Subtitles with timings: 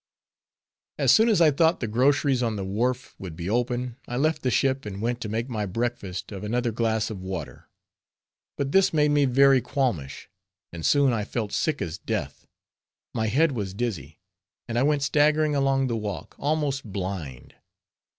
[0.97, 4.41] As soon as I thought the groceries on the wharf would be open I left
[4.41, 7.69] the ship and went to make my breakfast of another glass of water.
[8.57, 10.27] But this made me very qualmish;
[10.73, 12.47] and soon I felt sick as death;
[13.13, 14.19] my head was dizzy;
[14.67, 17.53] and I went staggering along the walk, almost blind.